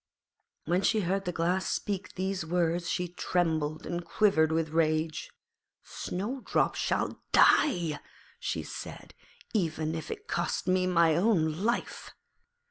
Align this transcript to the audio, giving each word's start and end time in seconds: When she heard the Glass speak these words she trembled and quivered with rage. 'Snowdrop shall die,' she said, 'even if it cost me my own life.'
When 0.65 0.81
she 0.81 1.01
heard 1.01 1.25
the 1.25 1.31
Glass 1.31 1.67
speak 1.71 2.15
these 2.15 2.43
words 2.43 2.89
she 2.89 3.07
trembled 3.09 3.85
and 3.85 4.03
quivered 4.03 4.51
with 4.51 4.69
rage. 4.69 5.29
'Snowdrop 5.83 6.73
shall 6.73 7.21
die,' 7.31 7.99
she 8.39 8.63
said, 8.63 9.13
'even 9.53 9.93
if 9.93 10.09
it 10.09 10.27
cost 10.27 10.65
me 10.67 10.87
my 10.87 11.15
own 11.15 11.63
life.' 11.63 12.15